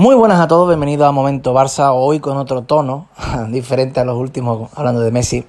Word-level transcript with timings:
Muy 0.00 0.14
buenas 0.14 0.40
a 0.40 0.48
todos, 0.48 0.66
bienvenidos 0.66 1.06
a 1.06 1.12
Momento 1.12 1.52
Barça, 1.52 1.90
hoy 1.92 2.20
con 2.20 2.38
otro 2.38 2.62
tono, 2.62 3.08
diferente 3.50 4.00
a 4.00 4.04
los 4.06 4.16
últimos, 4.16 4.70
hablando 4.74 5.02
de 5.02 5.10
Messi. 5.10 5.46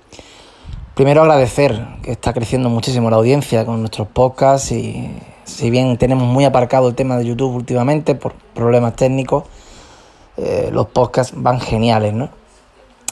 Primero 0.94 1.22
agradecer 1.22 1.88
que 2.04 2.12
está 2.12 2.34
creciendo 2.34 2.68
muchísimo 2.68 3.10
la 3.10 3.16
audiencia 3.16 3.66
con 3.66 3.80
nuestros 3.80 4.10
podcasts 4.10 4.74
y 4.74 5.10
si 5.46 5.70
bien 5.70 5.96
tenemos 5.96 6.28
muy 6.28 6.44
aparcado 6.44 6.90
el 6.90 6.96
tema 6.96 7.16
de 7.16 7.28
YouTube 7.28 7.56
últimamente 7.56 8.14
por 8.14 8.34
problemas 8.54 8.98
técnicos, 8.98 9.46
eh, 10.36 10.70
los 10.74 10.88
podcasts 10.88 11.34
van 11.34 11.62
geniales, 11.62 12.14
¿no? 12.14 12.28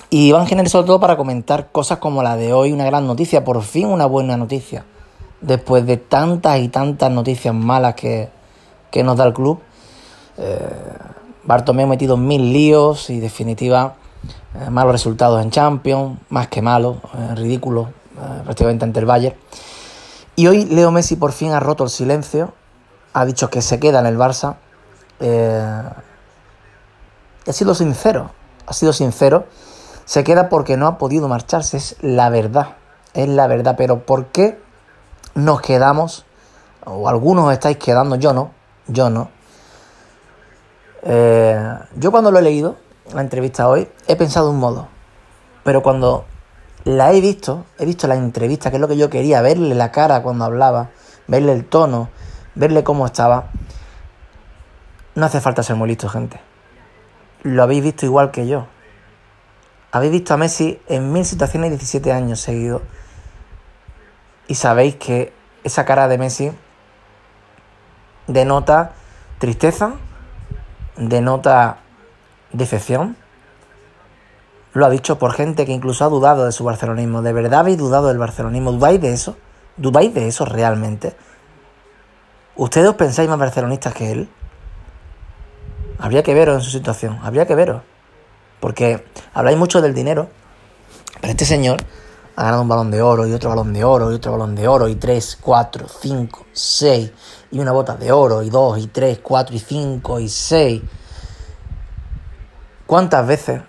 Y 0.09 0.33
van 0.33 0.45
geniales 0.45 0.73
sobre 0.73 0.87
todo 0.87 0.99
para 0.99 1.15
comentar 1.15 1.71
cosas 1.71 1.99
como 1.99 2.21
la 2.21 2.35
de 2.35 2.51
hoy, 2.51 2.73
una 2.73 2.83
gran 2.83 3.07
noticia, 3.07 3.45
por 3.45 3.61
fin 3.61 3.87
una 3.87 4.07
buena 4.07 4.35
noticia, 4.35 4.83
después 5.39 5.85
de 5.85 5.95
tantas 5.95 6.59
y 6.59 6.67
tantas 6.67 7.09
noticias 7.09 7.55
malas 7.55 7.95
que, 7.95 8.27
que 8.91 9.03
nos 9.03 9.15
da 9.15 9.23
el 9.23 9.33
club. 9.33 9.61
Eh, 10.37 10.98
Bartomeu 11.49 11.87
metido 11.87 12.15
mil 12.15 12.53
líos 12.53 13.09
y, 13.09 13.19
definitiva, 13.19 13.95
eh, 14.53 14.69
malos 14.69 14.91
resultados 14.91 15.41
en 15.41 15.49
Champions, 15.49 16.19
más 16.29 16.47
que 16.47 16.61
malos, 16.61 16.97
eh, 17.17 17.33
ridículos, 17.33 17.87
eh, 17.89 18.41
prácticamente 18.43 18.85
ante 18.85 18.99
el 18.99 19.07
Bayern. 19.07 19.35
Y 20.35 20.45
hoy 20.45 20.65
Leo 20.65 20.91
Messi 20.91 21.15
por 21.15 21.31
fin 21.31 21.51
ha 21.53 21.59
roto 21.59 21.83
el 21.83 21.89
silencio, 21.89 22.53
ha 23.13 23.25
dicho 23.25 23.49
que 23.49 23.63
se 23.63 23.79
queda 23.79 23.99
en 23.99 24.05
el 24.05 24.15
Barça. 24.15 24.57
y 25.19 25.25
ha 27.49 27.53
sido 27.53 27.73
sincero, 27.73 28.29
ha 28.67 28.73
sido 28.73 28.93
sincero. 28.93 29.47
Se 30.05 30.23
queda 30.23 30.49
porque 30.49 30.77
no 30.77 30.85
ha 30.85 30.99
podido 30.99 31.27
marcharse, 31.27 31.77
es 31.77 31.95
la 32.01 32.29
verdad, 32.29 32.75
es 33.15 33.27
la 33.27 33.47
verdad. 33.47 33.73
Pero 33.75 34.05
¿por 34.05 34.27
qué 34.27 34.61
nos 35.33 35.61
quedamos? 35.61 36.25
O 36.85 37.09
algunos 37.09 37.51
estáis 37.51 37.77
quedando, 37.77 38.17
yo 38.17 38.33
no, 38.33 38.51
yo 38.87 39.09
no 39.09 39.38
eh, 41.03 41.77
yo 41.95 42.11
cuando 42.11 42.31
lo 42.31 42.39
he 42.39 42.41
leído, 42.41 42.77
la 43.13 43.21
entrevista 43.21 43.67
hoy, 43.67 43.87
he 44.07 44.15
pensado 44.15 44.51
un 44.51 44.59
modo. 44.59 44.87
Pero 45.63 45.81
cuando 45.81 46.25
la 46.83 47.13
he 47.13 47.21
visto, 47.21 47.65
he 47.77 47.85
visto 47.85 48.07
la 48.07 48.15
entrevista, 48.15 48.69
que 48.69 48.77
es 48.77 48.81
lo 48.81 48.87
que 48.87 48.97
yo 48.97 49.09
quería, 49.09 49.41
verle 49.41 49.75
la 49.75 49.91
cara 49.91 50.23
cuando 50.23 50.45
hablaba, 50.45 50.89
verle 51.27 51.53
el 51.53 51.65
tono, 51.65 52.09
verle 52.55 52.83
cómo 52.83 53.05
estaba. 53.05 53.49
No 55.15 55.25
hace 55.25 55.41
falta 55.41 55.63
ser 55.63 55.75
muy 55.75 55.89
listo, 55.89 56.09
gente. 56.09 56.39
Lo 57.43 57.63
habéis 57.63 57.83
visto 57.83 58.05
igual 58.05 58.31
que 58.31 58.47
yo. 58.47 58.67
Habéis 59.91 60.11
visto 60.11 60.33
a 60.33 60.37
Messi 60.37 60.79
en 60.87 61.11
mil 61.11 61.25
situaciones 61.25 61.71
17 61.71 62.11
años 62.11 62.39
seguidos. 62.39 62.81
Y 64.47 64.55
sabéis 64.55 64.95
que 64.95 65.33
esa 65.63 65.85
cara 65.85 66.07
de 66.07 66.17
Messi 66.17 66.51
denota 68.27 68.93
tristeza, 69.39 69.93
denota 70.99 71.77
decepción. 72.51 73.15
Lo 74.73 74.85
ha 74.85 74.89
dicho 74.89 75.17
por 75.17 75.33
gente 75.33 75.65
que 75.65 75.71
incluso 75.71 76.05
ha 76.05 76.09
dudado 76.09 76.45
de 76.45 76.51
su 76.51 76.63
barcelonismo. 76.63 77.21
¿De 77.21 77.33
verdad 77.33 77.61
habéis 77.61 77.77
dudado 77.77 78.09
del 78.09 78.17
barcelonismo? 78.17 78.71
¿Dudáis 78.73 79.01
de 79.01 79.13
eso? 79.13 79.37
¿Dudáis 79.77 80.13
de 80.13 80.27
eso 80.27 80.45
realmente? 80.45 81.15
¿Ustedes 82.55 82.89
os 82.89 82.95
pensáis 82.95 83.29
más 83.29 83.39
barcelonistas 83.39 83.93
que 83.93 84.11
él? 84.11 84.29
Habría 85.97 86.23
que 86.23 86.33
veros 86.33 86.55
en 86.55 86.61
su 86.61 86.69
situación, 86.69 87.19
habría 87.23 87.47
que 87.47 87.55
veros. 87.55 87.81
Porque 88.59 89.05
habláis 89.33 89.57
mucho 89.57 89.81
del 89.81 89.93
dinero, 89.93 90.29
pero 91.21 91.31
este 91.31 91.45
señor 91.45 91.81
ha 92.35 92.43
ganado 92.43 92.61
un 92.61 92.67
balón 92.67 92.91
de 92.91 93.01
oro 93.01 93.25
y 93.25 93.33
otro 93.33 93.49
balón 93.49 93.73
de 93.73 93.83
oro 93.83 94.11
y 94.11 94.15
otro 94.15 94.33
balón 94.33 94.55
de 94.55 94.67
oro 94.67 94.87
y 94.87 94.95
tres, 94.95 95.37
cuatro, 95.41 95.87
cinco, 95.87 96.45
seis 96.51 97.11
y 97.51 97.59
una 97.59 97.71
bota 97.71 97.95
de 97.95 98.11
oro 98.11 98.43
y 98.43 98.49
dos 98.49 98.77
y 98.77 98.87
tres, 98.87 99.19
cuatro 99.21 99.55
y 99.55 99.59
cinco 99.59 100.19
y 100.19 100.29
seis. 100.29 100.81
¿Cuántas 102.85 103.25
veces 103.25 103.61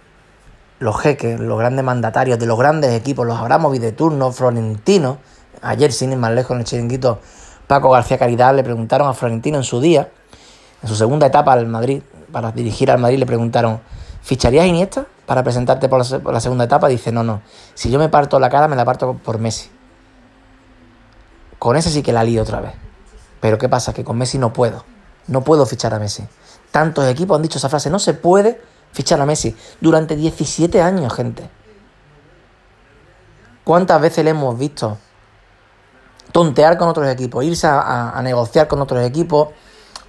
los 0.78 0.98
jeques, 0.98 1.38
los 1.38 1.58
grandes 1.58 1.84
mandatarios 1.84 2.38
de 2.38 2.46
los 2.46 2.58
grandes 2.58 2.92
equipos, 2.92 3.26
los 3.26 3.38
Abramovic 3.38 3.80
de 3.82 3.92
turno, 3.92 4.32
Florentino, 4.32 5.18
ayer 5.62 5.92
sin 5.92 6.12
ir 6.12 6.18
más 6.18 6.32
lejos 6.32 6.52
en 6.52 6.60
el 6.60 6.64
chiringuito, 6.64 7.20
Paco 7.66 7.90
García 7.90 8.18
Caridad 8.18 8.54
le 8.54 8.64
preguntaron 8.64 9.08
a 9.08 9.12
Florentino 9.12 9.58
en 9.58 9.64
su 9.64 9.80
día, 9.80 10.10
en 10.82 10.88
su 10.88 10.96
segunda 10.96 11.26
etapa 11.26 11.52
al 11.52 11.66
Madrid, 11.66 12.02
para 12.32 12.50
dirigir 12.52 12.90
al 12.90 12.98
Madrid, 12.98 13.18
le 13.18 13.26
preguntaron, 13.26 13.80
¿ficharías 14.22 14.66
Iniesta 14.66 15.06
para 15.26 15.42
presentarte 15.42 15.88
por 15.88 15.98
la, 15.98 16.18
por 16.20 16.32
la 16.32 16.40
segunda 16.40 16.64
etapa? 16.64 16.88
Dice, 16.88 17.12
no, 17.12 17.22
no, 17.22 17.42
si 17.74 17.90
yo 17.90 17.98
me 17.98 18.08
parto 18.08 18.40
la 18.40 18.48
cara, 18.48 18.68
me 18.68 18.76
la 18.76 18.84
parto 18.84 19.14
por 19.14 19.38
Messi. 19.38 19.68
Con 21.58 21.76
ese 21.76 21.90
sí 21.90 22.02
que 22.02 22.12
la 22.12 22.24
lío 22.24 22.40
otra 22.40 22.60
vez. 22.60 22.72
Pero 23.40 23.58
¿qué 23.58 23.68
pasa? 23.68 23.92
Que 23.92 24.04
con 24.04 24.18
Messi 24.18 24.38
no 24.38 24.52
puedo. 24.52 24.84
No 25.26 25.42
puedo 25.42 25.66
fichar 25.66 25.94
a 25.94 25.98
Messi. 25.98 26.26
Tantos 26.70 27.06
equipos 27.06 27.36
han 27.36 27.42
dicho 27.42 27.58
esa 27.58 27.68
frase. 27.68 27.90
No 27.90 27.98
se 27.98 28.14
puede 28.14 28.60
fichar 28.92 29.20
a 29.20 29.26
Messi. 29.26 29.56
Durante 29.80 30.14
17 30.14 30.80
años, 30.82 31.12
gente. 31.14 31.48
¿Cuántas 33.64 34.00
veces 34.00 34.24
le 34.24 34.30
hemos 34.30 34.58
visto 34.58 34.98
tontear 36.32 36.76
con 36.76 36.88
otros 36.88 37.08
equipos? 37.08 37.44
Irse 37.44 37.66
a, 37.66 38.20
negociar 38.22 38.68
con 38.68 38.80
otros 38.82 39.04
equipos. 39.04 39.48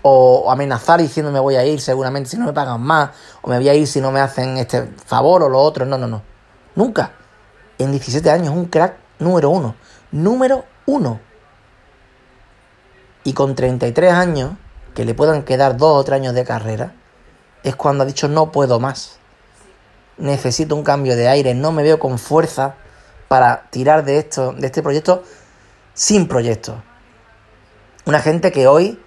O, 0.04 0.52
amenazar 0.52 1.00
diciendo 1.00 1.32
me 1.32 1.40
voy 1.40 1.56
a 1.56 1.66
ir 1.66 1.80
seguramente 1.80 2.30
si 2.30 2.38
no 2.38 2.46
me 2.46 2.54
pagan 2.54 2.82
más. 2.82 3.12
O 3.42 3.50
me 3.50 3.58
voy 3.58 3.70
a 3.70 3.74
ir 3.74 3.88
si 3.88 4.02
no 4.02 4.12
me 4.12 4.20
hacen 4.20 4.58
este 4.58 4.92
favor 5.06 5.44
o 5.44 5.50
lo 5.50 5.60
otro. 5.60 5.86
No, 5.86 5.98
no, 5.98 6.08
no. 6.08 6.22
Nunca. 6.76 7.14
En 7.78 7.92
17 7.92 8.30
años, 8.30 8.54
un 8.54 8.66
crack 8.66 8.96
número 9.20 9.50
uno. 9.50 9.76
Número 10.12 10.66
uno 10.86 11.31
y 13.24 13.34
con 13.34 13.56
33 13.56 14.12
años, 14.14 14.54
que 14.94 15.06
le 15.06 15.14
puedan 15.14 15.44
quedar 15.44 15.78
dos 15.78 16.00
o 16.00 16.04
tres 16.04 16.18
años 16.18 16.34
de 16.34 16.44
carrera, 16.44 16.94
es 17.64 17.76
cuando 17.76 18.04
ha 18.04 18.08
dicho 18.08 18.28
no 18.28 18.52
puedo 18.52 18.80
más. 18.80 19.18
Necesito 20.18 20.76
un 20.76 20.84
cambio 20.84 21.16
de 21.16 21.28
aire, 21.28 21.54
no 21.54 21.72
me 21.72 21.84
veo 21.84 22.00
con 22.00 22.20
fuerza 22.20 22.76
para 23.28 23.70
tirar 23.70 24.04
de 24.04 24.18
esto, 24.18 24.54
de 24.54 24.66
este 24.66 24.82
proyecto 24.82 25.24
sin 25.94 26.28
proyecto. 26.28 26.84
Una 28.06 28.20
gente 28.20 28.52
que 28.52 28.68
hoy 28.68 29.00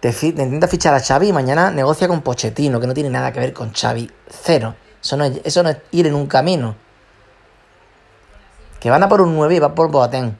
te, 0.00 0.14
intenta 0.22 0.68
fichar 0.68 0.94
a 0.94 1.00
Xavi 1.00 1.28
y 1.28 1.32
mañana 1.32 1.70
negocia 1.70 2.08
con 2.08 2.22
Pochettino, 2.22 2.80
que 2.80 2.86
no 2.86 2.94
tiene 2.94 3.10
nada 3.10 3.32
que 3.32 3.40
ver 3.40 3.52
con 3.52 3.72
Xavi. 3.72 4.10
Cero. 4.28 4.74
Eso 5.02 5.16
no 5.16 5.24
es, 5.24 5.40
eso 5.44 5.62
no 5.62 5.70
es 5.70 5.78
ir 5.90 6.06
en 6.06 6.14
un 6.14 6.26
camino. 6.26 6.76
Que 8.80 8.90
van 8.90 9.02
a 9.02 9.08
por 9.08 9.20
un 9.20 9.34
9 9.34 9.56
y 9.56 9.58
va 9.58 9.74
por 9.74 9.90
Boateng. 9.90 10.36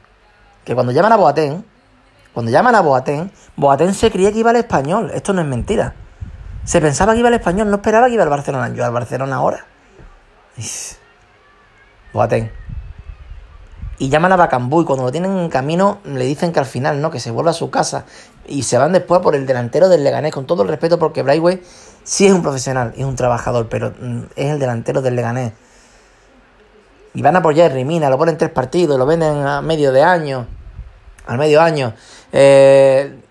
Que 0.63 0.73
cuando 0.73 0.91
llaman 0.91 1.11
a 1.11 1.17
Boateng, 1.17 1.63
cuando 2.33 2.51
llaman 2.51 2.75
a 2.75 2.81
Boateng, 2.81 3.31
Boateng 3.55 3.93
se 3.93 4.11
creía 4.11 4.31
que 4.31 4.39
iba 4.39 4.51
al 4.51 4.55
español. 4.57 5.11
Esto 5.13 5.33
no 5.33 5.41
es 5.41 5.47
mentira. 5.47 5.95
Se 6.63 6.79
pensaba 6.79 7.13
que 7.13 7.19
iba 7.19 7.27
al 7.27 7.33
español, 7.33 7.69
no 7.69 7.77
esperaba 7.77 8.07
que 8.07 8.13
iba 8.13 8.23
al 8.23 8.29
Barcelona. 8.29 8.69
Yo 8.73 8.85
al 8.85 8.91
Barcelona 8.91 9.35
ahora. 9.35 9.65
Boateng. 12.13 12.51
Y 13.97 14.09
llaman 14.09 14.31
a 14.31 14.37
Bacambú 14.37 14.81
y 14.81 14.85
cuando 14.85 15.03
lo 15.03 15.11
tienen 15.11 15.37
en 15.37 15.49
camino 15.49 15.99
le 16.05 16.23
dicen 16.23 16.53
que 16.53 16.59
al 16.59 16.65
final 16.65 17.01
no, 17.01 17.11
que 17.11 17.19
se 17.19 17.31
vuelva 17.31 17.51
a 17.51 17.53
su 17.53 17.69
casa. 17.69 18.05
Y 18.47 18.63
se 18.63 18.77
van 18.77 18.93
después 18.93 19.21
por 19.21 19.35
el 19.35 19.45
delantero 19.45 19.89
del 19.89 20.03
Leganés, 20.03 20.31
con 20.31 20.45
todo 20.45 20.63
el 20.63 20.69
respeto 20.69 20.97
porque 20.97 21.23
Braithwaite 21.23 21.65
sí 22.03 22.25
es 22.25 22.31
un 22.31 22.41
profesional, 22.41 22.93
es 22.95 23.03
un 23.03 23.15
trabajador, 23.15 23.67
pero 23.67 23.93
mm, 23.99 24.21
es 24.35 24.51
el 24.51 24.59
delantero 24.59 25.01
del 25.01 25.15
Leganés. 25.15 25.53
Y 27.13 27.21
van 27.21 27.35
a 27.35 27.39
apoyar 27.39 27.71
a 27.71 27.73
Rimina, 27.73 28.09
lo 28.09 28.17
ponen 28.17 28.37
tres 28.37 28.51
partidos, 28.51 28.97
lo 28.97 29.05
venden 29.05 29.45
a 29.45 29.61
medio 29.61 29.91
de 29.91 30.03
año 30.03 30.47
al 31.29 31.37
medio 31.37 31.61
año. 31.61 31.93
Eh, 32.31 33.21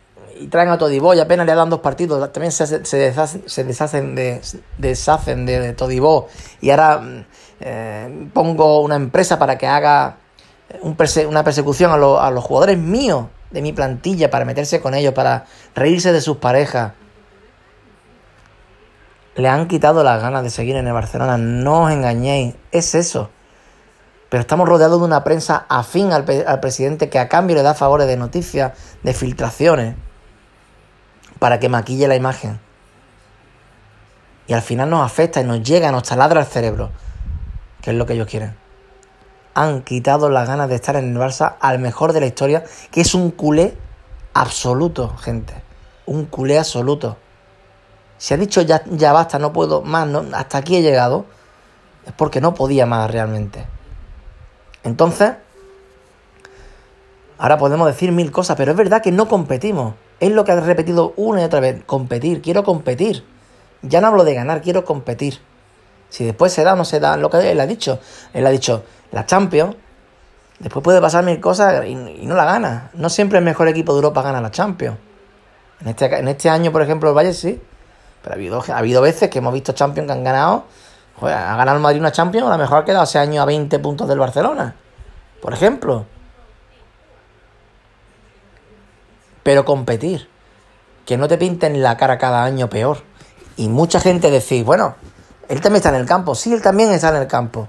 y 0.41 0.47
traen 0.47 0.69
a 0.69 0.78
Todibó 0.78 1.14
y 1.14 1.20
apenas 1.20 1.47
le 1.47 1.54
dan 1.54 1.69
dos 1.69 1.81
partidos. 1.81 2.32
También 2.32 2.53
se, 2.53 2.78
deshacen, 2.78 3.42
se 3.47 3.64
deshacen, 3.64 4.14
de, 4.14 4.41
deshacen 4.78 5.44
de, 5.47 5.72
Todibó. 5.72 6.28
Y 6.60 6.70
ahora 6.70 7.03
eh, 7.58 8.28
pongo 8.32 8.81
una 8.82 8.94
empresa 8.94 9.38
para 9.38 9.58
que 9.58 9.66
haga 9.66 10.16
una 11.26 11.42
persecución 11.42 11.91
a, 11.91 11.94
a 11.94 12.31
los 12.31 12.44
jugadores 12.44 12.78
míos 12.78 13.26
de 13.50 13.62
mi 13.62 13.72
plantilla 13.72 14.31
para 14.31 14.44
meterse 14.44 14.81
con 14.81 14.94
ellos, 14.94 15.12
para 15.12 15.47
reírse 15.75 16.12
de 16.12 16.20
sus 16.20 16.37
parejas. 16.37 16.92
Le 19.34 19.49
han 19.49 19.67
quitado 19.67 20.05
las 20.05 20.22
ganas 20.22 20.44
de 20.44 20.50
seguir 20.50 20.76
en 20.76 20.87
el 20.87 20.93
Barcelona. 20.93 21.37
No 21.37 21.84
os 21.84 21.93
engañéis. 21.93 22.55
Es 22.70 22.94
eso. 22.94 23.31
Pero 24.28 24.42
estamos 24.42 24.69
rodeados 24.69 25.00
de 25.00 25.06
una 25.06 25.25
prensa 25.25 25.64
afín 25.69 26.12
al, 26.12 26.25
presidente 26.25 27.08
que 27.08 27.19
a 27.19 27.28
cambio 27.28 27.56
le 27.56 27.62
da 27.62 27.75
favores 27.75 28.06
de 28.06 28.16
noticias, 28.16 28.72
de 29.02 29.14
filtraciones, 29.14 29.96
para 31.38 31.58
que 31.58 31.69
maquille 31.69 32.08
la 32.08 32.16
imagen. 32.16 32.60
Y 34.46 34.52
al 34.52 34.62
final 34.62 34.90
nos 34.90 35.04
afecta 35.04 35.40
y 35.40 35.44
nos 35.44 35.62
llega, 35.62 35.90
nos 35.92 36.02
taladra 36.02 36.40
el 36.40 36.46
cerebro, 36.46 36.90
que 37.80 37.90
es 37.90 37.96
lo 37.96 38.04
que 38.04 38.14
ellos 38.14 38.26
quieren. 38.26 38.56
Han 39.54 39.82
quitado 39.82 40.28
las 40.28 40.46
ganas 40.46 40.69
de 40.69 40.74
estar 40.74 40.96
en 40.96 41.10
el 41.10 41.16
Barça 41.16 41.56
al 41.60 41.78
mejor 41.78 42.12
de 42.12 42.20
la 42.20 42.26
historia, 42.26 42.64
que 42.90 43.00
es 43.00 43.14
un 43.14 43.31
culé 43.31 43.76
absoluto, 44.34 45.16
gente. 45.16 45.54
Un 46.06 46.26
culé 46.26 46.58
absoluto. 46.58 47.16
Si 48.19 48.34
ha 48.34 48.36
dicho 48.36 48.60
ya, 48.62 48.82
ya 48.90 49.12
basta, 49.12 49.38
no 49.38 49.52
puedo 49.52 49.82
más, 49.82 50.06
no, 50.06 50.24
hasta 50.34 50.58
aquí 50.58 50.76
he 50.76 50.82
llegado, 50.82 51.24
es 52.04 52.12
porque 52.12 52.40
no 52.40 52.54
podía 52.54 52.84
más 52.84 53.10
realmente. 53.10 53.64
Entonces, 54.88 55.32
ahora 57.37 57.58
podemos 57.58 57.87
decir 57.87 58.11
mil 58.11 58.32
cosas, 58.32 58.56
pero 58.56 58.73
es 58.73 58.76
verdad 58.76 59.02
que 59.02 59.12
no 59.12 59.29
competimos. 59.29 59.94
Es 60.19 60.32
lo 60.32 60.44
que 60.44 60.52
ha 60.52 60.61
repetido 60.61 61.12
una 61.17 61.43
y 61.43 61.44
otra 61.44 61.61
vez, 61.61 61.85
competir, 61.85 62.40
quiero 62.43 62.64
competir. 62.64 63.25
Ya 63.82 64.00
no 64.00 64.08
hablo 64.08 64.25
de 64.25 64.35
ganar, 64.35 64.62
quiero 64.62 64.85
competir. 64.85 65.38
Si 66.08 66.25
después 66.25 66.52
se 66.52 66.64
da 66.64 66.73
o 66.73 66.76
no 66.76 66.87
se 66.87 67.00
da, 67.00 67.17
lo 67.17 67.29
que 67.29 67.50
él 67.50 67.61
ha 67.61 67.67
dicho. 67.67 68.00
Él 68.32 68.46
ha 68.46 68.50
dicho, 68.50 68.82
la 69.12 69.26
Champions, 69.26 69.76
después 70.58 70.82
puede 70.82 71.00
pasar 71.02 71.23
mil 71.23 71.38
cosas 71.38 71.87
y, 71.87 71.94
no 71.94 72.34
la 72.34 72.46
gana. 72.46 72.91
No 72.94 73.11
siempre 73.11 73.38
el 73.38 73.44
mejor 73.44 73.69
equipo 73.69 73.93
de 73.93 73.99
Europa 73.99 74.23
gana 74.23 74.41
la 74.41 74.50
Champions. 74.50 74.96
En 75.81 75.88
este, 75.88 76.06
en 76.06 76.29
este 76.29 76.49
año, 76.49 76.73
por 76.73 76.81
ejemplo, 76.81 77.11
el 77.11 77.17
Valle 77.17 77.34
sí. 77.34 77.61
Pero 78.23 78.32
ha 78.32 78.37
habido, 78.37 78.64
ha 78.67 78.79
habido 78.79 79.02
veces 79.02 79.29
que 79.29 79.38
hemos 79.38 79.52
visto 79.52 79.73
Champions 79.73 80.06
que 80.06 80.12
han 80.12 80.25
ganado. 80.25 80.64
Ha 81.23 81.56
ganado 81.56 81.76
el 81.76 81.82
Madrid 81.82 82.00
una 82.00 82.12
Champions, 82.12 82.47
a 82.47 82.50
lo 82.50 82.59
mejor 82.59 82.79
ha 82.79 82.85
quedado 82.85 83.05
ese 83.05 83.19
año 83.19 83.43
a 83.43 83.44
20 83.44 83.79
puntos 83.79 84.09
del 84.09 84.19
Barcelona. 84.19 84.75
Por 85.41 85.53
ejemplo. 85.53 86.06
Pero 89.43 89.65
competir. 89.65 90.29
Que 91.06 91.17
no 91.17 91.26
te 91.26 91.38
pinten 91.38 91.82
la 91.82 91.97
cara 91.97 92.19
cada 92.19 92.44
año 92.44 92.69
peor. 92.69 92.99
Y 93.56 93.69
mucha 93.69 94.00
gente 94.00 94.31
decís, 94.31 94.65
bueno, 94.65 94.97
él 95.49 95.61
también 95.61 95.76
está 95.76 95.88
en 95.88 95.97
el 95.97 96.06
campo. 96.06 96.35
Sí, 96.35 96.53
él 96.53 96.62
también 96.62 96.91
está 96.91 97.09
en 97.09 97.17
el 97.17 97.26
campo. 97.26 97.69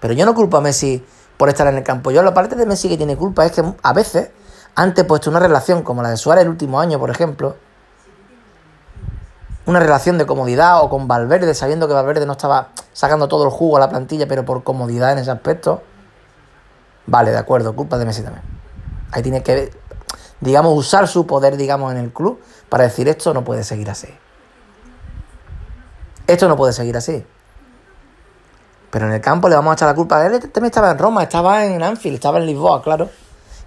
Pero 0.00 0.14
yo 0.14 0.24
no 0.24 0.34
culpo 0.34 0.56
a 0.56 0.60
Messi 0.60 1.04
por 1.36 1.48
estar 1.48 1.66
en 1.66 1.76
el 1.76 1.82
campo. 1.82 2.10
Yo 2.10 2.22
la 2.22 2.34
parte 2.34 2.56
de 2.56 2.66
Messi 2.66 2.88
que 2.88 2.96
tiene 2.96 3.16
culpa 3.16 3.44
es 3.44 3.52
que 3.52 3.62
a 3.82 3.92
veces, 3.92 4.30
antes 4.74 5.04
puesto 5.04 5.30
una 5.30 5.40
relación 5.40 5.82
como 5.82 6.02
la 6.02 6.10
de 6.10 6.16
Suárez 6.16 6.44
el 6.44 6.50
último 6.50 6.80
año, 6.80 6.98
por 6.98 7.10
ejemplo, 7.10 7.56
una 9.66 9.80
relación 9.80 10.18
de 10.18 10.26
comodidad 10.26 10.82
o 10.82 10.90
con 10.90 11.08
Valverde, 11.08 11.54
sabiendo 11.54 11.88
que 11.88 11.94
Valverde 11.94 12.26
no 12.26 12.32
estaba 12.32 12.68
sacando 12.92 13.28
todo 13.28 13.44
el 13.44 13.50
jugo 13.50 13.76
a 13.76 13.80
la 13.80 13.88
plantilla, 13.88 14.26
pero 14.28 14.44
por 14.44 14.62
comodidad 14.62 15.12
en 15.12 15.18
ese 15.18 15.30
aspecto, 15.30 15.82
vale, 17.06 17.30
de 17.30 17.38
acuerdo, 17.38 17.74
culpa 17.74 17.98
de 17.98 18.04
Messi 18.04 18.22
también. 18.22 18.44
Ahí 19.12 19.22
tiene 19.22 19.42
que, 19.42 19.72
digamos, 20.40 20.76
usar 20.76 21.08
su 21.08 21.26
poder, 21.26 21.56
digamos, 21.56 21.92
en 21.92 21.98
el 21.98 22.12
club 22.12 22.40
para 22.68 22.84
decir 22.84 23.08
esto 23.08 23.32
no 23.32 23.44
puede 23.44 23.64
seguir 23.64 23.90
así. 23.90 24.08
Esto 26.26 26.48
no 26.48 26.56
puede 26.56 26.72
seguir 26.72 26.96
así. 26.96 27.24
Pero 28.90 29.06
en 29.06 29.12
el 29.12 29.20
campo 29.20 29.48
le 29.48 29.56
vamos 29.56 29.72
a 29.72 29.74
echar 29.74 29.88
la 29.88 29.94
culpa. 29.94 30.24
Él 30.24 30.40
también 30.40 30.66
estaba 30.66 30.90
en 30.90 30.98
Roma, 30.98 31.22
estaba 31.22 31.64
en 31.64 31.82
Anfield, 31.82 32.14
estaba 32.14 32.38
en 32.38 32.46
Lisboa, 32.46 32.82
claro. 32.82 33.10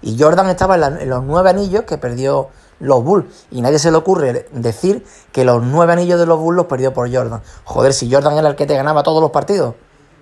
Y 0.00 0.18
Jordan 0.18 0.48
estaba 0.48 0.76
en, 0.76 1.08
los 1.08 1.22
nueve 1.24 1.50
anillos 1.50 1.84
que 1.84 1.98
perdió 1.98 2.48
los 2.80 3.02
Bulls. 3.02 3.46
Y 3.50 3.60
nadie 3.60 3.78
se 3.78 3.90
le 3.90 3.96
ocurre 3.96 4.48
decir 4.52 5.04
que 5.32 5.44
los 5.44 5.62
nueve 5.62 5.92
anillos 5.92 6.18
de 6.18 6.26
los 6.26 6.38
Bulls 6.38 6.56
los 6.56 6.66
perdió 6.66 6.92
por 6.92 7.12
Jordan. 7.12 7.42
Joder, 7.64 7.92
si 7.92 8.12
Jordan 8.12 8.36
era 8.38 8.48
el 8.48 8.56
que 8.56 8.66
te 8.66 8.74
ganaba 8.74 9.02
todos 9.02 9.20
los 9.20 9.30
partidos. 9.30 9.74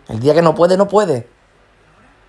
El 0.08 0.20
día 0.20 0.34
que 0.34 0.42
no 0.42 0.54
puede, 0.54 0.76
no 0.76 0.88
puede. 0.88 1.28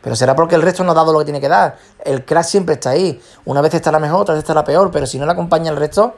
Pero 0.01 0.15
será 0.15 0.35
porque 0.35 0.55
el 0.55 0.61
resto 0.61 0.83
no 0.83 0.91
ha 0.91 0.95
dado 0.95 1.11
lo 1.11 1.19
que 1.19 1.25
tiene 1.25 1.41
que 1.41 1.49
dar. 1.49 1.77
El 2.03 2.23
crack 2.23 2.45
siempre 2.45 2.75
está 2.75 2.91
ahí. 2.91 3.21
Una 3.45 3.61
vez 3.61 3.73
está 3.73 3.91
la 3.91 3.99
mejor, 3.99 4.21
otra 4.21 4.35
vez 4.35 4.43
está 4.43 4.53
la 4.53 4.63
peor. 4.63 4.89
Pero 4.91 5.05
si 5.05 5.19
no 5.19 5.25
le 5.25 5.31
acompaña 5.31 5.71
el 5.71 5.77
resto, 5.77 6.15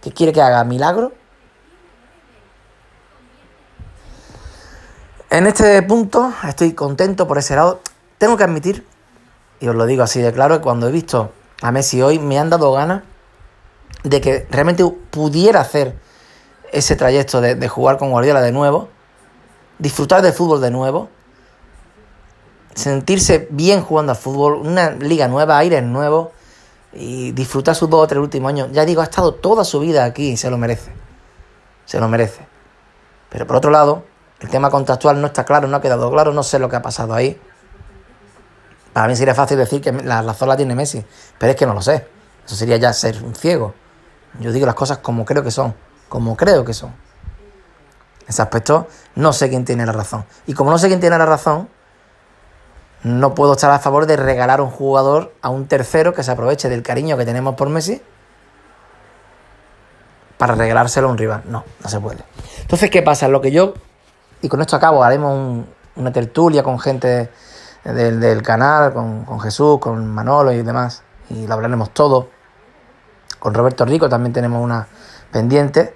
¿qué 0.00 0.12
quiere 0.12 0.32
que 0.32 0.40
haga? 0.40 0.64
¿Milagro? 0.64 1.12
En 5.30 5.46
este 5.46 5.80
punto 5.82 6.30
estoy 6.46 6.74
contento 6.74 7.26
por 7.26 7.38
ese 7.38 7.56
lado. 7.56 7.80
Tengo 8.18 8.36
que 8.36 8.44
admitir, 8.44 8.86
y 9.60 9.68
os 9.68 9.74
lo 9.74 9.86
digo 9.86 10.02
así 10.02 10.20
de 10.20 10.30
claro, 10.30 10.58
que 10.58 10.62
cuando 10.62 10.88
he 10.88 10.92
visto 10.92 11.32
a 11.62 11.72
Messi 11.72 12.02
hoy 12.02 12.18
me 12.18 12.38
han 12.38 12.50
dado 12.50 12.70
ganas 12.72 13.02
de 14.02 14.20
que 14.20 14.46
realmente 14.50 14.84
pudiera 15.10 15.60
hacer 15.60 15.96
ese 16.72 16.96
trayecto 16.96 17.40
de, 17.40 17.68
jugar 17.68 17.98
con 17.98 18.10
Guardiola 18.10 18.40
de 18.40 18.52
nuevo, 18.52 18.88
disfrutar 19.78 20.22
de 20.22 20.32
fútbol 20.32 20.60
de 20.60 20.70
nuevo, 20.70 21.08
sentirse 22.74 23.46
bien 23.50 23.82
jugando 23.82 24.12
al 24.12 24.18
fútbol, 24.18 24.54
una 24.54 24.90
liga 24.90 25.28
nueva, 25.28 25.58
aires 25.58 25.82
nuevos 25.82 26.28
y 26.94 27.32
disfrutar 27.32 27.74
sus 27.74 27.90
dos 27.90 28.04
o 28.04 28.06
tres 28.06 28.20
últimos 28.20 28.48
años. 28.48 28.68
Ya 28.72 28.84
digo, 28.84 29.02
ha 29.02 29.04
estado 29.04 29.34
toda 29.34 29.64
su 29.64 29.80
vida 29.80 30.04
aquí 30.04 30.30
y 30.30 30.36
se 30.36 30.50
lo 30.50 30.56
merece. 30.56 30.92
Se 31.84 32.00
lo 32.00 32.08
merece. 32.08 32.46
Pero 33.28 33.46
por 33.46 33.56
otro 33.56 33.70
lado, 33.70 34.04
el 34.40 34.48
tema 34.48 34.70
contractual 34.70 35.20
no 35.20 35.26
está 35.26 35.44
claro, 35.44 35.68
no 35.68 35.76
ha 35.76 35.80
quedado 35.80 36.10
claro, 36.10 36.32
no 36.32 36.42
sé 36.42 36.58
lo 36.58 36.68
que 36.68 36.76
ha 36.76 36.82
pasado 36.82 37.14
ahí. 37.14 37.38
Para 38.92 39.08
mí 39.08 39.16
sería 39.16 39.34
fácil 39.34 39.58
decir 39.58 39.80
que 39.80 39.92
la 39.92 40.22
razón 40.22 40.48
la 40.48 40.56
tiene 40.56 40.74
Messi, 40.74 41.04
pero 41.38 41.52
es 41.52 41.56
que 41.56 41.66
no 41.66 41.74
lo 41.74 41.82
sé. 41.82 42.06
Eso 42.44 42.56
sería 42.56 42.76
ya 42.76 42.92
ser 42.92 43.22
un 43.22 43.34
ciego. 43.34 43.74
Yo 44.40 44.52
digo 44.52 44.66
las 44.66 44.74
cosas 44.74 44.98
como 44.98 45.24
creo 45.24 45.42
que 45.42 45.50
son, 45.50 45.74
como 46.08 46.36
creo 46.36 46.64
que 46.64 46.74
son. 46.74 46.90
En 48.22 48.28
ese 48.28 48.42
aspecto 48.42 48.86
no 49.14 49.32
sé 49.32 49.48
quién 49.48 49.64
tiene 49.64 49.84
la 49.84 49.92
razón. 49.92 50.24
Y 50.46 50.54
como 50.54 50.70
no 50.70 50.78
sé 50.78 50.88
quién 50.88 51.00
tiene 51.00 51.18
la 51.18 51.26
razón, 51.26 51.68
no 53.02 53.34
puedo 53.34 53.52
estar 53.52 53.70
a 53.70 53.78
favor 53.78 54.06
de 54.06 54.16
regalar 54.16 54.60
un 54.60 54.70
jugador 54.70 55.34
a 55.42 55.48
un 55.50 55.66
tercero 55.66 56.14
que 56.14 56.22
se 56.22 56.30
aproveche 56.30 56.68
del 56.68 56.82
cariño 56.82 57.16
que 57.16 57.24
tenemos 57.24 57.56
por 57.56 57.68
Messi 57.68 58.00
para 60.38 60.54
regalárselo 60.54 61.08
a 61.08 61.10
un 61.10 61.18
rival. 61.18 61.42
No, 61.46 61.64
no 61.82 61.88
se 61.88 62.00
puede. 62.00 62.24
Entonces, 62.60 62.90
¿qué 62.90 63.02
pasa? 63.02 63.28
Lo 63.28 63.40
que 63.40 63.50
yo 63.50 63.74
y 64.42 64.48
con 64.48 64.60
esto 64.60 64.74
acabo, 64.74 65.04
haremos 65.04 65.64
una 65.94 66.12
tertulia 66.12 66.64
con 66.64 66.78
gente 66.80 67.30
del, 67.84 68.42
canal, 68.42 68.92
con, 68.92 69.40
Jesús, 69.40 69.78
con 69.78 70.04
Manolo 70.06 70.52
y 70.52 70.62
demás, 70.62 71.04
y 71.30 71.46
lo 71.46 71.54
hablaremos 71.54 71.90
todo. 71.90 72.28
Con 73.42 73.54
Roberto 73.54 73.84
Rico 73.84 74.08
también 74.08 74.32
tenemos 74.32 74.62
una 74.62 74.86
pendiente. 75.32 75.92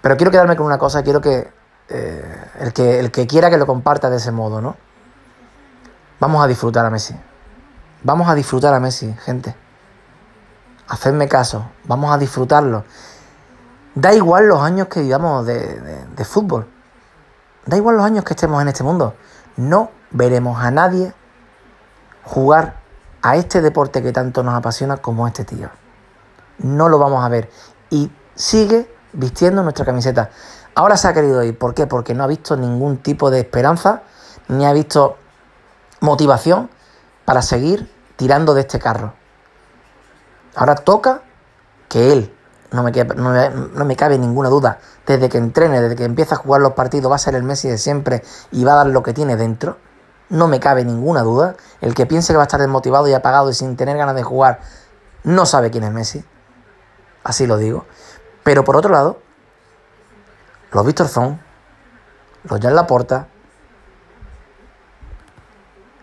Pero 0.00 0.16
quiero 0.16 0.30
quedarme 0.30 0.54
con 0.54 0.66
una 0.66 0.78
cosa, 0.78 1.02
quiero 1.02 1.20
que, 1.20 1.50
eh, 1.88 2.44
el 2.60 2.72
que 2.72 3.00
el 3.00 3.10
que 3.10 3.26
quiera 3.26 3.50
que 3.50 3.56
lo 3.58 3.66
comparta 3.66 4.08
de 4.08 4.18
ese 4.18 4.30
modo, 4.30 4.60
¿no? 4.60 4.76
Vamos 6.20 6.44
a 6.44 6.46
disfrutar 6.46 6.86
a 6.86 6.90
Messi. 6.90 7.16
Vamos 8.04 8.28
a 8.28 8.36
disfrutar 8.36 8.72
a 8.72 8.78
Messi, 8.78 9.12
gente. 9.24 9.56
Hacedme 10.86 11.26
caso, 11.26 11.72
vamos 11.86 12.14
a 12.14 12.18
disfrutarlo. 12.18 12.84
Da 13.96 14.14
igual 14.14 14.46
los 14.46 14.60
años 14.60 14.86
que 14.86 15.00
vivamos 15.00 15.44
de, 15.44 16.24
fútbol. 16.24 16.68
Da 17.64 17.76
igual 17.76 17.96
los 17.96 18.04
años 18.04 18.22
que 18.22 18.34
estemos 18.34 18.62
en 18.62 18.68
este 18.68 18.84
mundo. 18.84 19.16
No 19.56 19.90
veremos 20.12 20.62
a 20.62 20.70
nadie 20.70 21.12
jugar 22.22 22.85
a 23.26 23.34
este 23.34 23.60
deporte 23.60 24.04
que 24.04 24.12
tanto 24.12 24.44
nos 24.44 24.54
apasiona 24.54 24.98
como 24.98 25.26
este 25.26 25.44
tío. 25.44 25.68
No 26.58 26.88
lo 26.88 27.00
vamos 27.00 27.24
a 27.24 27.28
ver. 27.28 27.50
Y 27.90 28.08
sigue 28.36 28.88
vistiendo 29.12 29.64
nuestra 29.64 29.84
camiseta. 29.84 30.30
Ahora 30.76 30.96
se 30.96 31.08
ha 31.08 31.12
querido 31.12 31.42
ir. 31.42 31.58
¿Por 31.58 31.74
qué? 31.74 31.88
Porque 31.88 32.14
no 32.14 32.22
ha 32.22 32.28
visto 32.28 32.56
ningún 32.56 32.98
tipo 32.98 33.28
de 33.32 33.40
esperanza, 33.40 34.02
ni 34.46 34.64
ha 34.64 34.72
visto 34.72 35.16
motivación 35.98 36.70
para 37.24 37.42
seguir 37.42 37.92
tirando 38.14 38.54
de 38.54 38.60
este 38.60 38.78
carro. 38.78 39.14
Ahora 40.54 40.76
toca 40.76 41.22
que 41.88 42.12
él 42.12 42.32
no 42.70 42.84
me, 42.84 42.92
no, 42.92 43.84
me, 43.84 43.96
cabe 43.96 44.18
ninguna 44.18 44.50
duda, 44.50 44.78
desde 45.04 45.28
que 45.28 45.38
entrene, 45.38 45.80
desde 45.80 45.96
que 45.96 46.04
empieza 46.04 46.36
a 46.36 46.38
jugar 46.38 46.60
los 46.60 46.74
partidos, 46.74 47.10
va 47.10 47.16
a 47.16 47.18
ser 47.18 47.34
el 47.34 47.42
Messi 47.42 47.68
de 47.68 47.78
siempre 47.78 48.22
y 48.52 48.62
va 48.62 48.74
a 48.74 48.76
dar 48.76 48.86
lo 48.86 49.02
que 49.02 49.12
tiene 49.12 49.36
dentro. 49.36 49.78
No 50.28 50.48
me 50.48 50.60
cabe 50.60 50.84
ninguna 50.84 51.22
duda. 51.22 51.56
El 51.80 51.94
que 51.94 52.06
piense 52.06 52.32
que 52.32 52.36
va 52.36 52.42
a 52.42 52.46
estar 52.46 52.60
desmotivado 52.60 53.08
y 53.08 53.14
apagado 53.14 53.50
y 53.50 53.54
sin 53.54 53.76
tener 53.76 53.96
ganas 53.96 54.14
de 54.14 54.22
jugar, 54.22 54.60
no 55.24 55.46
sabe 55.46 55.70
quién 55.70 55.84
es 55.84 55.92
Messi. 55.92 56.24
Así 57.22 57.46
lo 57.46 57.56
digo. 57.56 57.86
Pero 58.42 58.64
por 58.64 58.76
otro 58.76 58.92
lado, 58.92 59.18
los 60.72 60.86
Víctor 60.86 61.08
Zon, 61.08 61.40
los 62.44 62.60
Jan 62.60 62.74
Laporta, 62.74 63.28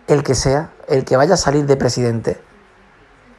el 0.06 0.22
que 0.22 0.34
sea, 0.34 0.70
el 0.88 1.04
que 1.04 1.16
vaya 1.16 1.34
a 1.34 1.38
salir 1.38 1.66
de 1.66 1.76
presidente, 1.76 2.42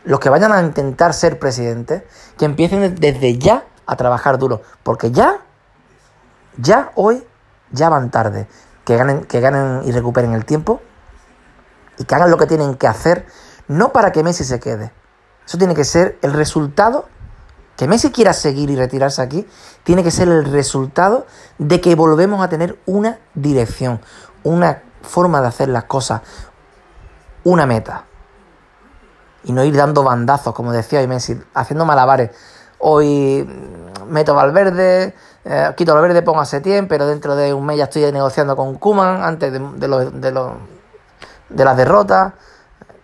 los 0.04 0.20
que 0.20 0.30
vayan 0.30 0.52
a 0.52 0.62
intentar 0.62 1.14
ser 1.14 1.40
presidentes, 1.40 2.04
que 2.38 2.46
empiecen 2.46 2.96
desde 2.96 3.38
ya 3.38 3.66
a 3.86 3.96
trabajar 3.96 4.38
duro. 4.38 4.62
Porque 4.84 5.12
ya, 5.12 5.40
ya 6.58 6.92
hoy, 6.96 7.26
ya 7.72 7.90
van 7.90 8.12
tarde. 8.12 8.48
Que 8.86 8.98
ganen, 8.98 9.26
que 9.26 9.40
ganen 9.40 9.82
y 9.84 9.92
recuperen 9.92 10.34
el 10.34 10.46
tiempo 10.46 10.82
y 11.98 12.06
que 12.06 12.16
hagan 12.16 12.30
lo 12.30 12.38
que 12.38 12.46
tienen 12.46 12.76
que 12.76 12.88
hacer, 12.88 13.26
no 13.68 13.92
para 13.92 14.12
que 14.12 14.24
Messi 14.24 14.44
se 14.44 14.60
quede. 14.60 14.92
Eso 15.46 15.58
tiene 15.58 15.76
que 15.76 15.84
ser 15.84 16.18
el 16.22 16.34
resultado. 16.34 17.08
Que 17.78 17.88
Messi 17.88 18.12
quiera 18.12 18.32
seguir 18.32 18.70
y 18.70 18.78
retirarse 18.78 19.22
aquí, 19.22 19.46
tiene 19.84 20.02
que 20.02 20.12
ser 20.12 20.30
el 20.30 20.46
resultado 20.46 21.26
de 21.58 21.82
que 21.82 21.94
volvemos 21.96 22.42
a 22.42 22.48
tener 22.48 22.80
una 22.86 23.20
dirección, 23.34 24.00
una 24.44 24.82
forma 25.02 25.42
de 25.42 25.48
hacer 25.48 25.68
las 25.68 25.84
cosas, 25.84 26.22
una 27.44 27.66
meta 27.66 28.06
y 29.46 29.52
no 29.52 29.64
ir 29.64 29.76
dando 29.76 30.04
bandazos, 30.04 30.54
como 30.54 30.72
decía 30.72 31.00
hoy 31.00 31.08
Messi, 31.08 31.40
haciendo 31.54 31.86
malabares. 31.86 32.32
Hoy 32.80 33.48
meto 34.08 34.36
Valverde, 34.36 35.16
eh, 35.46 35.74
quito 35.78 35.94
Valverde, 35.94 36.22
pongo 36.22 36.42
a 36.42 36.46
Setién, 36.46 36.88
pero 36.88 37.08
dentro 37.08 37.36
de 37.36 37.54
un 37.54 37.66
mes 37.66 37.78
ya 37.78 37.86
estoy 37.86 38.12
negociando 38.12 38.56
con 38.56 38.76
Kuman 38.76 39.24
antes 39.24 39.54
de, 39.54 39.60
de 41.50 41.64
las 41.64 41.78
derrotas. 41.78 42.34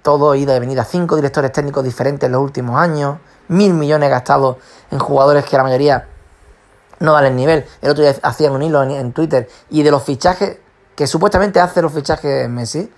Todo 0.01 0.33
ida 0.33 0.55
y 0.55 0.59
venida, 0.59 0.83
cinco 0.83 1.15
directores 1.15 1.51
técnicos 1.51 1.83
diferentes 1.83 2.25
en 2.25 2.31
los 2.31 2.41
últimos 2.41 2.75
años, 2.75 3.19
mil 3.49 3.75
millones 3.75 4.09
gastados 4.09 4.57
en 4.89 4.97
jugadores 4.97 5.45
que 5.45 5.55
la 5.55 5.61
mayoría 5.63 6.07
no 6.99 7.13
dan 7.13 7.25
el 7.25 7.35
nivel. 7.35 7.67
El 7.83 7.91
otro 7.91 8.03
día 8.03 8.15
hacían 8.23 8.53
un 8.53 8.63
hilo 8.63 8.81
en, 8.81 8.89
en 8.91 9.13
Twitter 9.13 9.47
y 9.69 9.83
de 9.83 9.91
los 9.91 10.01
fichajes 10.01 10.57
que 10.95 11.05
supuestamente 11.05 11.59
hace 11.59 11.83
los 11.83 11.93
fichajes 11.93 12.49
Messi, 12.49 12.91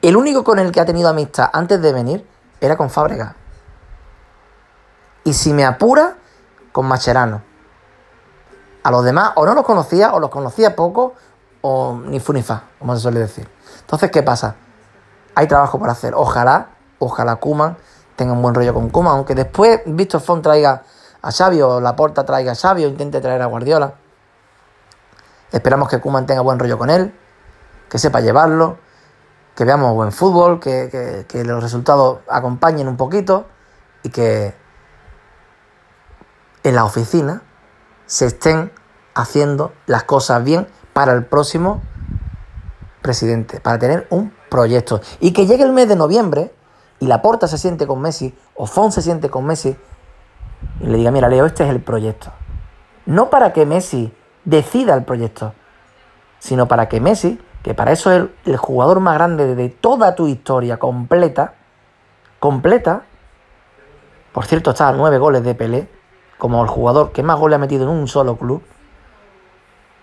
el 0.00 0.16
único 0.16 0.44
con 0.44 0.58
el 0.58 0.72
que 0.72 0.80
ha 0.80 0.86
tenido 0.86 1.08
amistad 1.08 1.50
antes 1.52 1.80
de 1.82 1.92
venir 1.92 2.26
era 2.60 2.76
con 2.76 2.88
Fábrega. 2.88 3.36
Y 5.24 5.34
si 5.34 5.52
me 5.52 5.64
apura, 5.64 6.16
con 6.72 6.86
Macherano. 6.86 7.42
A 8.86 8.90
los 8.92 9.02
demás 9.02 9.32
o 9.34 9.44
no 9.44 9.52
los 9.52 9.64
conocía, 9.64 10.14
o 10.14 10.20
los 10.20 10.30
conocía 10.30 10.76
poco, 10.76 11.14
o 11.60 11.98
ni 12.04 12.20
fu 12.20 12.32
ni 12.32 12.40
fa, 12.40 12.62
como 12.78 12.94
se 12.94 13.02
suele 13.02 13.18
decir. 13.18 13.48
Entonces, 13.80 14.12
¿qué 14.12 14.22
pasa? 14.22 14.54
Hay 15.34 15.48
trabajo 15.48 15.76
por 15.76 15.90
hacer. 15.90 16.14
Ojalá, 16.14 16.68
ojalá 17.00 17.34
Kuman 17.34 17.76
tenga 18.14 18.32
un 18.32 18.42
buen 18.42 18.54
rollo 18.54 18.72
con 18.72 18.88
Kuman, 18.90 19.14
aunque 19.14 19.34
después 19.34 19.80
Víctor 19.86 20.20
Font 20.20 20.40
traiga 20.40 20.84
a 21.20 21.32
Xavi 21.32 21.62
o 21.62 21.80
Laporta 21.80 22.24
traiga 22.24 22.52
a 22.52 22.54
Xavi 22.54 22.84
o 22.84 22.88
intente 22.88 23.20
traer 23.20 23.42
a 23.42 23.46
Guardiola. 23.46 23.94
Esperamos 25.50 25.88
que 25.88 26.00
Kuman 26.00 26.24
tenga 26.24 26.42
buen 26.42 26.60
rollo 26.60 26.78
con 26.78 26.88
él, 26.88 27.12
que 27.88 27.98
sepa 27.98 28.20
llevarlo, 28.20 28.78
que 29.56 29.64
veamos 29.64 29.96
buen 29.96 30.12
fútbol, 30.12 30.60
que, 30.60 31.26
que 31.28 31.42
los 31.42 31.60
resultados 31.60 32.20
acompañen 32.28 32.86
un 32.86 32.96
poquito 32.96 33.46
y 34.04 34.10
que 34.10 34.54
en 36.62 36.74
la 36.76 36.84
oficina 36.84 37.42
se 38.06 38.26
estén 38.26 38.72
haciendo 39.14 39.72
las 39.86 40.04
cosas 40.04 40.42
bien 40.44 40.66
para 40.92 41.12
el 41.12 41.24
próximo 41.24 41.82
presidente, 43.02 43.60
para 43.60 43.78
tener 43.78 44.06
un 44.10 44.32
proyecto. 44.48 45.00
Y 45.20 45.32
que 45.32 45.46
llegue 45.46 45.64
el 45.64 45.72
mes 45.72 45.88
de 45.88 45.96
noviembre 45.96 46.52
y 46.98 47.06
la 47.06 47.22
porta 47.22 47.46
se 47.48 47.58
siente 47.58 47.86
con 47.86 48.00
Messi 48.00 48.34
o 48.54 48.66
Fon 48.66 48.92
se 48.92 49.02
siente 49.02 49.30
con 49.30 49.44
Messi 49.44 49.76
y 50.80 50.86
le 50.86 50.98
diga, 50.98 51.10
mira 51.10 51.28
Leo, 51.28 51.46
este 51.46 51.64
es 51.64 51.70
el 51.70 51.80
proyecto. 51.80 52.32
No 53.04 53.30
para 53.30 53.52
que 53.52 53.66
Messi 53.66 54.12
decida 54.44 54.94
el 54.94 55.04
proyecto, 55.04 55.52
sino 56.38 56.68
para 56.68 56.88
que 56.88 57.00
Messi, 57.00 57.40
que 57.62 57.74
para 57.74 57.92
eso 57.92 58.12
es 58.12 58.24
el, 58.44 58.56
jugador 58.56 59.00
más 59.00 59.14
grande 59.14 59.54
de 59.54 59.68
toda 59.68 60.14
tu 60.14 60.26
historia 60.26 60.78
completa, 60.78 61.54
completa, 62.38 63.02
por 64.32 64.46
cierto 64.46 64.70
está 64.70 64.88
a 64.88 64.92
nueve 64.92 65.18
goles 65.18 65.42
de 65.42 65.54
Pelé, 65.54 65.88
como 66.38 66.62
el 66.62 66.68
jugador 66.68 67.12
que 67.12 67.22
más 67.22 67.38
goles 67.38 67.56
ha 67.56 67.60
metido 67.60 67.84
en 67.84 67.90
un 67.90 68.08
solo 68.08 68.36
club, 68.36 68.62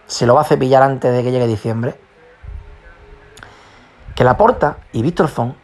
se 0.08 0.25
lo 0.25 0.36
va 0.36 0.42
a 0.42 0.46
cepillar 0.46 0.84
antes 0.84 1.13
de 1.13 1.24
que 1.24 1.32
llegue 1.32 1.48
diciembre. 1.48 1.96
Que 4.16 4.24
Laporta 4.24 4.78
y 4.92 5.02
Víctor 5.02 5.28
Font 5.28 5.56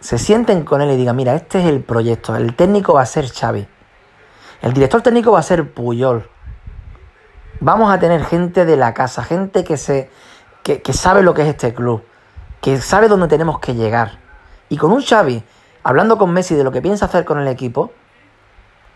se 0.00 0.18
sienten 0.18 0.64
con 0.64 0.80
él 0.80 0.90
y 0.90 0.96
digan, 0.96 1.16
mira, 1.16 1.34
este 1.34 1.60
es 1.60 1.66
el 1.66 1.82
proyecto, 1.82 2.36
el 2.36 2.54
técnico 2.54 2.94
va 2.94 3.02
a 3.02 3.06
ser 3.06 3.30
Xavi, 3.30 3.66
el 4.62 4.72
director 4.72 5.02
técnico 5.02 5.32
va 5.32 5.40
a 5.40 5.42
ser 5.42 5.72
Puyol. 5.72 6.28
Vamos 7.60 7.92
a 7.92 7.98
tener 7.98 8.24
gente 8.24 8.64
de 8.64 8.76
la 8.76 8.94
casa, 8.94 9.24
gente 9.24 9.64
que, 9.64 9.76
se, 9.76 10.10
que, 10.62 10.80
que 10.80 10.92
sabe 10.92 11.22
lo 11.22 11.34
que 11.34 11.42
es 11.42 11.48
este 11.48 11.74
club, 11.74 12.04
que 12.60 12.80
sabe 12.80 13.08
dónde 13.08 13.26
tenemos 13.26 13.58
que 13.58 13.74
llegar. 13.74 14.18
Y 14.68 14.76
con 14.76 14.92
un 14.92 15.02
Xavi, 15.02 15.42
hablando 15.82 16.18
con 16.18 16.32
Messi 16.32 16.54
de 16.54 16.64
lo 16.64 16.70
que 16.70 16.82
piensa 16.82 17.06
hacer 17.06 17.24
con 17.24 17.40
el 17.40 17.48
equipo, 17.48 17.92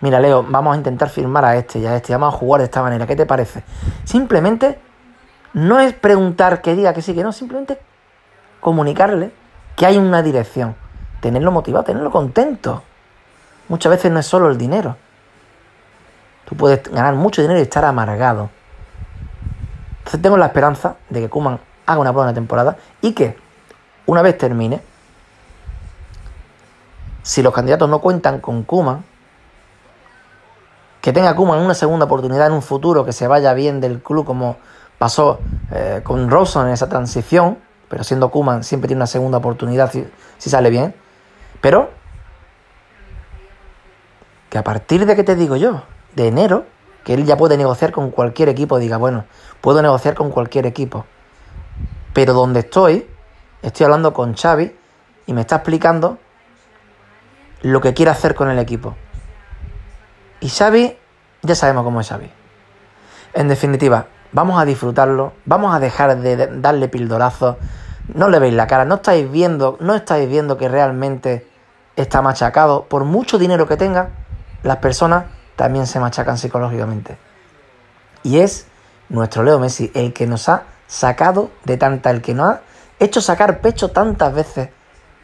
mira 0.02 0.20
Leo, 0.20 0.42
vamos 0.42 0.74
a 0.74 0.76
intentar 0.76 1.08
firmar 1.08 1.44
a 1.44 1.56
este 1.56 1.78
y 1.78 1.86
a 1.86 1.96
este, 1.96 2.12
vamos 2.12 2.34
a 2.34 2.36
jugar 2.36 2.60
de 2.60 2.66
esta 2.66 2.82
manera, 2.82 3.06
¿qué 3.06 3.16
te 3.16 3.24
parece? 3.24 3.62
Simplemente 4.04 4.78
no 5.54 5.80
es 5.80 5.94
preguntar 5.94 6.60
que 6.60 6.74
diga 6.74 6.92
que 6.92 7.02
sí, 7.02 7.14
que 7.14 7.22
no, 7.22 7.32
simplemente 7.32 7.80
comunicarle 8.60 9.32
que 9.76 9.86
hay 9.86 9.96
una 9.96 10.22
dirección, 10.22 10.74
tenerlo 11.20 11.52
motivado, 11.52 11.84
tenerlo 11.84 12.10
contento. 12.10 12.82
Muchas 13.68 13.90
veces 13.90 14.12
no 14.12 14.18
es 14.18 14.26
solo 14.26 14.50
el 14.50 14.58
dinero. 14.58 14.96
Tú 16.44 16.56
puedes 16.56 16.82
ganar 16.82 17.14
mucho 17.14 17.40
dinero 17.40 17.60
y 17.60 17.62
estar 17.62 17.84
amargado. 17.84 18.50
Entonces 19.98 20.20
tengo 20.20 20.36
la 20.36 20.46
esperanza 20.46 20.96
de 21.08 21.20
que 21.20 21.28
Kuman 21.28 21.60
haga 21.86 22.00
una 22.00 22.10
buena 22.10 22.34
temporada 22.34 22.76
y 23.00 23.12
que 23.12 23.36
una 24.06 24.20
vez 24.20 24.36
termine, 24.36 24.80
si 27.22 27.40
los 27.40 27.54
candidatos 27.54 27.88
no 27.88 28.00
cuentan 28.00 28.40
con 28.40 28.64
Kuman, 28.64 29.04
que 31.02 31.12
tenga 31.12 31.34
Kuman 31.34 31.58
una 31.58 31.74
segunda 31.74 32.06
oportunidad 32.06 32.46
en 32.46 32.52
un 32.52 32.62
futuro, 32.62 33.04
que 33.04 33.12
se 33.12 33.26
vaya 33.26 33.52
bien 33.54 33.80
del 33.80 34.00
club 34.00 34.24
como 34.24 34.56
pasó 34.98 35.40
eh, 35.72 36.00
con 36.04 36.30
Rawson 36.30 36.68
en 36.68 36.72
esa 36.72 36.88
transición, 36.88 37.58
pero 37.88 38.04
siendo 38.04 38.30
Kuman 38.30 38.62
siempre 38.62 38.86
tiene 38.86 39.00
una 39.00 39.08
segunda 39.08 39.38
oportunidad 39.38 39.90
si, 39.90 40.06
sale 40.38 40.70
bien. 40.70 40.94
Pero 41.60 41.90
que 44.48 44.58
a 44.58 44.62
partir 44.62 45.04
de 45.04 45.16
que 45.16 45.24
te 45.24 45.34
digo 45.34 45.56
yo, 45.56 45.82
de 46.14 46.28
enero, 46.28 46.66
que 47.04 47.14
él 47.14 47.26
ya 47.26 47.36
puede 47.36 47.56
negociar 47.56 47.90
con 47.90 48.12
cualquier 48.12 48.48
equipo, 48.48 48.78
diga, 48.78 48.96
bueno, 48.96 49.24
puedo 49.60 49.82
negociar 49.82 50.14
con 50.14 50.30
cualquier 50.30 50.66
equipo. 50.66 51.04
Pero 52.12 52.32
donde 52.32 52.60
estoy, 52.60 53.08
estoy 53.62 53.84
hablando 53.84 54.12
con 54.12 54.34
Xavi 54.34 54.76
y 55.26 55.32
me 55.32 55.40
está 55.40 55.56
explicando 55.56 56.18
lo 57.62 57.80
que 57.80 57.92
quiere 57.92 58.12
hacer 58.12 58.36
con 58.36 58.48
el 58.50 58.60
equipo. 58.60 58.94
Y 60.42 60.48
Xavi, 60.48 60.98
ya 61.42 61.54
sabemos 61.54 61.84
cómo 61.84 62.00
es 62.00 62.08
Xavi. 62.08 62.28
En 63.32 63.46
definitiva, 63.46 64.06
vamos 64.32 64.60
a 64.60 64.64
disfrutarlo, 64.64 65.34
vamos 65.44 65.72
a 65.72 65.78
dejar 65.78 66.18
de 66.18 66.48
darle 66.60 66.88
pildorazos. 66.88 67.56
No 68.12 68.28
le 68.28 68.40
veis 68.40 68.52
la 68.52 68.66
cara, 68.66 68.84
no 68.84 68.96
estáis 68.96 69.30
viendo, 69.30 69.76
no 69.78 69.94
estáis 69.94 70.28
viendo 70.28 70.58
que 70.58 70.68
realmente 70.68 71.46
está 71.94 72.22
machacado. 72.22 72.86
Por 72.86 73.04
mucho 73.04 73.38
dinero 73.38 73.68
que 73.68 73.76
tenga, 73.76 74.08
las 74.64 74.78
personas 74.78 75.26
también 75.54 75.86
se 75.86 76.00
machacan 76.00 76.36
psicológicamente. 76.36 77.18
Y 78.24 78.40
es 78.40 78.66
nuestro 79.10 79.44
Leo 79.44 79.60
Messi 79.60 79.92
el 79.94 80.12
que 80.12 80.26
nos 80.26 80.48
ha 80.48 80.64
sacado 80.88 81.50
de 81.62 81.76
tanta, 81.76 82.10
el 82.10 82.20
que 82.20 82.34
nos 82.34 82.50
ha 82.50 82.60
hecho 82.98 83.20
sacar 83.20 83.60
pecho 83.60 83.92
tantas 83.92 84.34
veces 84.34 84.70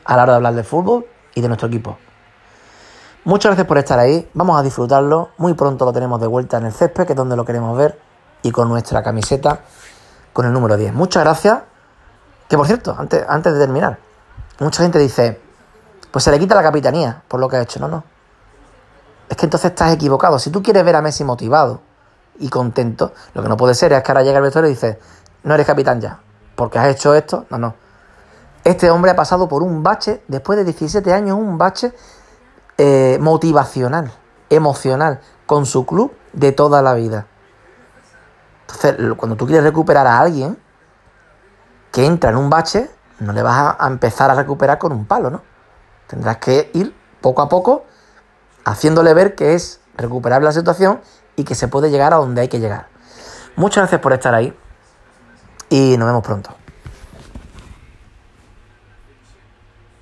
a 0.04 0.16
la 0.16 0.22
hora 0.22 0.32
de 0.34 0.37
hablar 0.37 0.54
de 0.54 0.62
fútbol 0.62 1.06
y 1.34 1.40
de 1.40 1.48
nuestro 1.48 1.66
equipo. 1.66 1.98
Muchas 3.25 3.50
gracias 3.50 3.66
por 3.66 3.78
estar 3.78 3.98
ahí, 3.98 4.30
vamos 4.32 4.58
a 4.58 4.62
disfrutarlo, 4.62 5.30
muy 5.37 5.54
pronto 5.54 5.84
lo 5.84 5.92
tenemos 5.92 6.20
de 6.20 6.26
vuelta 6.26 6.56
en 6.58 6.66
el 6.66 6.72
césped, 6.72 7.04
que 7.04 7.12
es 7.12 7.16
donde 7.16 7.37
lo 7.37 7.44
queremos 7.44 7.76
ver, 7.76 8.00
y 8.42 8.50
con 8.50 8.68
nuestra 8.68 9.02
camiseta 9.02 9.60
con 10.32 10.46
el 10.46 10.52
número 10.52 10.76
10. 10.76 10.94
Muchas 10.94 11.25
gracias, 11.25 11.58
que 12.48 12.56
por 12.56 12.66
cierto, 12.66 12.94
antes, 12.96 13.25
antes 13.28 13.52
de 13.52 13.58
terminar, 13.58 13.98
mucha 14.60 14.82
gente 14.82 14.98
dice, 14.98 15.40
pues 16.10 16.25
se 16.25 16.30
le 16.30 16.38
quita 16.38 16.54
la 16.54 16.62
capitanía 16.62 17.22
por 17.28 17.40
lo 17.40 17.48
que 17.48 17.56
ha 17.56 17.62
hecho, 17.62 17.80
no, 17.80 17.88
no. 17.88 18.04
Es 19.28 19.37
que 19.37 19.46
entonces 19.46 19.72
estás 19.72 19.92
equivocado. 19.92 20.38
Si 20.38 20.50
tú 20.50 20.62
quieres 20.62 20.84
ver 20.84 20.96
a 20.96 21.02
Messi 21.02 21.22
motivado 21.22 21.82
y 22.38 22.48
contento, 22.48 23.12
lo 23.34 23.42
que 23.42 23.48
no 23.48 23.56
puede 23.56 23.75
ser 23.75 23.92
es 23.92 24.02
que 24.02 24.10
ahora 24.10 24.22
llega 24.22 24.38
el 24.38 24.44
vestuario 24.44 24.70
y 24.70 24.75
dice, 24.75 24.98
no 25.42 25.54
eres 25.54 25.66
capitán 25.66 26.00
ya, 26.00 26.20
porque 26.54 26.78
has 26.78 26.88
hecho 26.88 27.14
esto. 27.14 27.44
No, 27.50 27.58
no. 27.58 27.75
Este 28.64 28.90
hombre 28.90 29.10
ha 29.10 29.16
pasado 29.16 29.48
por 29.48 29.62
un 29.62 29.82
bache, 29.82 30.22
después 30.28 30.56
de 30.58 30.64
17 30.64 31.12
años, 31.12 31.37
un 31.37 31.58
bache 31.58 31.92
eh, 32.78 33.18
motivacional, 33.20 34.12
emocional, 34.50 35.20
con 35.47 35.66
su 35.66 35.85
club 35.85 36.16
de 36.32 36.52
toda 36.52 36.80
la 36.82 36.94
vida. 36.94 37.26
Entonces, 38.62 38.97
cuando 39.16 39.37
tú 39.37 39.47
quieres 39.47 39.64
recuperar 39.64 40.06
a 40.06 40.20
alguien 40.20 40.58
que 41.92 42.06
entra 42.06 42.30
en 42.30 42.37
un 42.37 42.50
bache, 42.50 42.90
no 43.18 43.32
le 43.32 43.42
vas 43.42 43.76
a 43.78 43.87
empezar 43.88 44.30
a 44.30 44.35
recuperar 44.35 44.78
con 44.78 44.92
un 44.92 45.06
palo, 45.06 45.30
¿no? 45.30 45.42
Tendrás 46.06 46.38
que 46.38 46.70
ir 46.75 46.94
poco 47.20 47.42
a 47.42 47.49
poco 47.49 47.85
haciéndole 48.64 49.14
ver 49.14 49.35
que 49.35 49.54
es 49.54 49.80
recuperable 49.97 50.47
la 50.47 50.52
situación 50.52 51.00
y 51.37 51.44
que 51.44 51.54
se 51.54 51.68
puede 51.68 51.90
llegar 51.90 52.12
a 52.12 52.16
donde 52.16 52.42
hay 52.42 52.49
que 52.49 52.61
llegar. 52.61 52.88
Muchas 53.56 53.82
gracias 53.82 54.00
por 54.00 54.12
estar 54.12 54.35
ahí 54.35 54.56
y 55.68 55.97
nos 55.99 56.06
vemos 56.06 56.23
pronto. 56.23 56.50